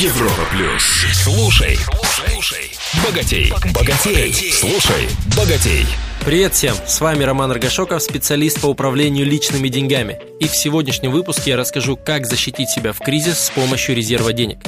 Европа 0.00 0.42
плюс. 0.52 1.06
Слушай, 1.12 1.76
слушай, 2.04 2.70
богатей, 3.04 3.52
богатей, 3.74 4.32
слушай, 4.52 5.08
богатей. 5.36 5.86
Привет 6.24 6.54
всем! 6.54 6.76
С 6.86 7.00
вами 7.00 7.24
Роман 7.24 7.50
Рогашоков, 7.50 8.00
специалист 8.00 8.60
по 8.60 8.66
управлению 8.66 9.26
личными 9.26 9.66
деньгами. 9.66 10.20
И 10.38 10.46
в 10.46 10.54
сегодняшнем 10.54 11.10
выпуске 11.10 11.50
я 11.50 11.56
расскажу, 11.56 11.96
как 11.96 12.26
защитить 12.26 12.70
себя 12.70 12.92
в 12.92 13.00
кризис 13.00 13.46
с 13.46 13.50
помощью 13.50 13.96
резерва 13.96 14.32
денег. 14.32 14.58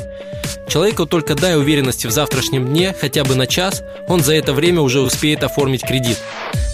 Человеку 0.68 1.06
только 1.06 1.36
дай 1.36 1.56
уверенности 1.56 2.08
в 2.08 2.10
завтрашнем 2.10 2.66
дне, 2.66 2.92
хотя 3.00 3.22
бы 3.22 3.36
на 3.36 3.46
час, 3.46 3.84
он 4.08 4.24
за 4.24 4.34
это 4.34 4.52
время 4.52 4.80
уже 4.80 5.00
успеет 5.00 5.44
оформить 5.44 5.82
кредит. 5.82 6.18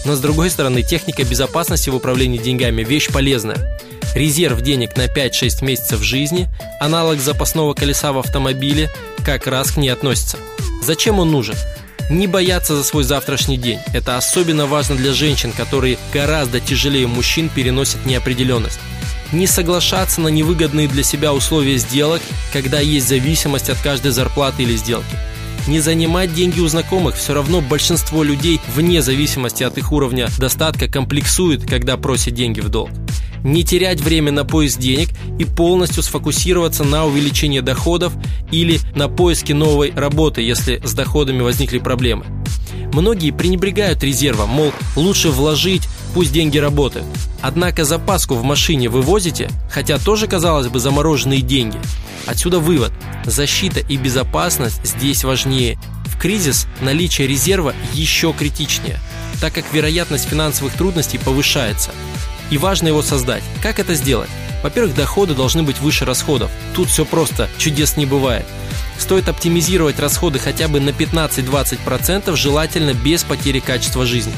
Но 0.03 0.15
с 0.15 0.19
другой 0.19 0.49
стороны, 0.49 0.81
техника 0.81 1.23
безопасности 1.23 1.91
в 1.91 1.95
управлении 1.95 2.39
деньгами– 2.39 2.81
вещь 2.83 3.09
полезная. 3.13 3.77
Резерв 4.15 4.61
денег 4.61 4.97
на 4.97 5.05
5-6 5.05 5.63
месяцев 5.63 6.01
жизни, 6.01 6.47
аналог 6.79 7.19
запасного 7.19 7.73
колеса 7.73 8.11
в 8.11 8.17
автомобиле, 8.17 8.89
как 9.23 9.47
раз 9.47 9.71
к 9.71 9.77
ней 9.77 9.89
относится. 9.89 10.37
Зачем 10.81 11.19
он 11.19 11.31
нужен? 11.31 11.55
Не 12.09 12.27
бояться 12.27 12.75
за 12.75 12.83
свой 12.83 13.03
завтрашний 13.03 13.57
день. 13.57 13.79
Это 13.93 14.17
особенно 14.17 14.65
важно 14.65 14.95
для 14.95 15.11
женщин, 15.13 15.51
которые 15.51 15.97
гораздо 16.13 16.59
тяжелее 16.59 17.05
мужчин 17.05 17.49
переносят 17.49 18.05
неопределенность. 18.05 18.79
Не 19.33 19.45
соглашаться 19.45 20.21
на 20.21 20.29
невыгодные 20.29 20.87
для 20.87 21.03
себя 21.03 21.33
условия 21.33 21.77
сделок, 21.77 22.21
когда 22.53 22.79
есть 22.79 23.09
зависимость 23.09 23.69
от 23.69 23.77
каждой 23.79 24.11
зарплаты 24.11 24.63
или 24.63 24.77
сделки. 24.77 25.17
Не 25.67 25.81
занимать 25.81 26.33
деньги 26.33 26.61
у 26.61 26.67
знакомых, 26.69 27.17
все 27.17 27.33
равно 27.33 27.59
большинство 27.59 28.23
людей, 28.23 28.61
вне 28.73 29.01
зависимости 29.01 29.63
от 29.63 29.77
их 29.77 29.91
уровня 29.91 30.29
достатка, 30.39 30.87
комплексуют, 30.87 31.69
когда 31.69 31.97
просят 31.97 32.35
деньги 32.35 32.61
в 32.61 32.69
долг 32.69 32.89
не 33.47 33.63
терять 33.63 34.01
время 34.01 34.31
на 34.31 34.43
поиск 34.43 34.77
денег 34.77 35.09
и 35.39 35.45
полностью 35.45 36.03
сфокусироваться 36.03 36.83
на 36.83 37.05
увеличении 37.05 37.61
доходов 37.61 38.13
или 38.51 38.79
на 38.93 39.07
поиске 39.07 39.53
новой 39.53 39.91
работы, 39.95 40.41
если 40.41 40.81
с 40.83 40.93
доходами 40.93 41.41
возникли 41.41 41.79
проблемы. 41.79 42.25
Многие 42.93 43.31
пренебрегают 43.31 44.03
резервом, 44.03 44.49
мол, 44.49 44.73
лучше 44.95 45.29
вложить, 45.29 45.87
пусть 46.13 46.33
деньги 46.33 46.57
работают. 46.57 47.05
Однако 47.41 47.85
запаску 47.85 48.35
в 48.35 48.43
машине 48.43 48.89
вывозите, 48.89 49.49
хотя 49.71 49.97
тоже, 49.97 50.27
казалось 50.27 50.67
бы, 50.67 50.79
замороженные 50.79 51.41
деньги. 51.41 51.77
Отсюда 52.25 52.59
вывод. 52.59 52.91
Защита 53.25 53.79
и 53.79 53.95
безопасность 53.95 54.81
здесь 54.83 55.23
важнее. 55.23 55.79
В 56.05 56.19
кризис 56.19 56.67
наличие 56.81 57.27
резерва 57.27 57.73
еще 57.93 58.33
критичнее, 58.33 58.99
так 59.39 59.53
как 59.53 59.71
вероятность 59.71 60.27
финансовых 60.27 60.73
трудностей 60.73 61.17
повышается– 61.17 61.91
и 62.49 62.57
важно 62.57 62.87
его 62.87 63.01
создать. 63.01 63.43
Как 63.61 63.79
это 63.79 63.95
сделать? 63.95 64.29
Во-первых, 64.63 64.95
доходы 64.95 65.33
должны 65.33 65.63
быть 65.63 65.79
выше 65.79 66.05
расходов. 66.05 66.49
Тут 66.75 66.89
все 66.89 67.05
просто, 67.05 67.49
чудес 67.57 67.97
не 67.97 68.05
бывает. 68.05 68.45
Стоит 68.97 69.29
оптимизировать 69.29 69.99
расходы 69.99 70.39
хотя 70.39 70.67
бы 70.67 70.79
на 70.79 70.89
15-20%, 70.89 72.35
желательно 72.35 72.93
без 72.93 73.23
потери 73.23 73.59
качества 73.59 74.05
жизни. 74.05 74.33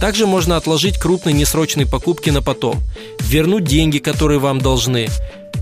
Также 0.00 0.26
можно 0.26 0.56
отложить 0.56 0.98
крупные 0.98 1.34
несрочные 1.34 1.86
покупки 1.86 2.30
на 2.30 2.40
потом, 2.40 2.80
вернуть 3.20 3.64
деньги, 3.64 3.98
которые 3.98 4.38
вам 4.38 4.60
должны. 4.60 5.08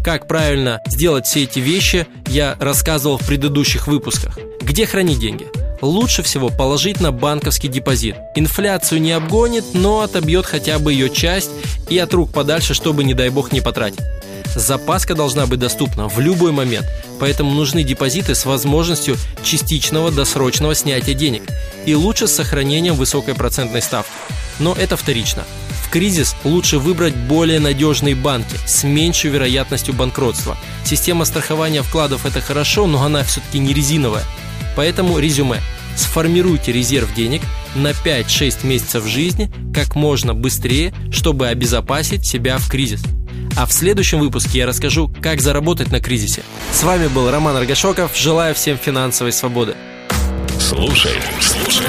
Как 0.04 0.28
правильно 0.28 0.80
сделать 0.86 1.26
все 1.26 1.44
эти 1.44 1.58
вещи, 1.58 2.06
я 2.28 2.56
рассказывал 2.60 3.18
в 3.18 3.26
предыдущих 3.26 3.88
выпусках. 3.88 4.38
Где 4.60 4.86
хранить 4.86 5.18
деньги? 5.18 5.46
Лучше 5.80 6.22
всего 6.22 6.48
положить 6.48 7.00
на 7.00 7.12
банковский 7.12 7.68
депозит. 7.68 8.16
Инфляцию 8.34 9.00
не 9.00 9.12
обгонит, 9.12 9.64
но 9.74 10.00
отобьет 10.00 10.46
хотя 10.46 10.78
бы 10.78 10.92
ее 10.92 11.10
часть 11.10 11.50
и 11.88 11.98
от 11.98 12.12
рук 12.14 12.32
подальше, 12.32 12.74
чтобы, 12.74 13.04
не 13.04 13.14
дай 13.14 13.30
бог, 13.30 13.52
не 13.52 13.60
потратить. 13.60 14.00
Запаска 14.54 15.14
должна 15.14 15.46
быть 15.46 15.58
доступна 15.58 16.08
в 16.08 16.18
любой 16.18 16.50
момент, 16.50 16.86
поэтому 17.20 17.52
нужны 17.52 17.82
депозиты 17.82 18.34
с 18.34 18.46
возможностью 18.46 19.16
частичного 19.42 20.10
досрочного 20.10 20.74
снятия 20.74 21.14
денег 21.14 21.42
и 21.84 21.94
лучше 21.94 22.26
с 22.26 22.34
сохранением 22.34 22.94
высокой 22.94 23.34
процентной 23.34 23.82
ставки. 23.82 24.10
Но 24.58 24.74
это 24.74 24.96
вторично. 24.96 25.44
В 25.84 25.90
кризис 25.90 26.34
лучше 26.42 26.78
выбрать 26.78 27.14
более 27.14 27.60
надежные 27.60 28.14
банки 28.14 28.56
с 28.66 28.82
меньшей 28.82 29.30
вероятностью 29.30 29.94
банкротства. 29.94 30.56
Система 30.84 31.24
страхования 31.24 31.82
вкладов 31.82 32.24
это 32.24 32.40
хорошо, 32.40 32.86
но 32.86 33.02
она 33.04 33.22
все-таки 33.24 33.58
не 33.58 33.74
резиновая. 33.74 34.24
Поэтому 34.76 35.18
резюме. 35.18 35.60
Сформируйте 35.96 36.72
резерв 36.72 37.12
денег 37.14 37.40
на 37.74 37.92
5-6 37.92 38.66
месяцев 38.66 39.06
жизни 39.06 39.50
как 39.74 39.96
можно 39.96 40.34
быстрее, 40.34 40.92
чтобы 41.10 41.48
обезопасить 41.48 42.26
себя 42.26 42.58
в 42.58 42.68
кризис. 42.68 43.02
А 43.56 43.64
в 43.64 43.72
следующем 43.72 44.20
выпуске 44.20 44.58
я 44.58 44.66
расскажу, 44.66 45.10
как 45.22 45.40
заработать 45.40 45.90
на 45.90 46.00
кризисе. 46.00 46.42
С 46.72 46.82
вами 46.82 47.06
был 47.08 47.30
Роман 47.30 47.56
Рогашоков. 47.56 48.14
Желаю 48.14 48.54
всем 48.54 48.76
финансовой 48.76 49.32
свободы. 49.32 49.74
Слушай, 50.58 51.12
слушай. 51.40 51.86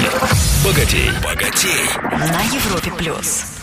Богатей, 0.64 1.10
богатей. 1.22 1.68
На 2.02 2.42
Европе 2.54 2.90
плюс. 2.96 3.57